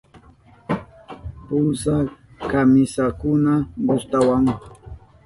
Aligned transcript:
Pulsa 1.45 1.95
kamisakuna 2.49 3.53
gustawan. 3.87 4.45